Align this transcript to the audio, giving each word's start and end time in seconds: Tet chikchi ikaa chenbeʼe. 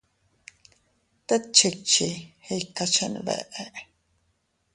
Tet 1.27 1.43
chikchi 1.55 2.07
ikaa 2.57 2.91
chenbeʼe. 2.93 3.79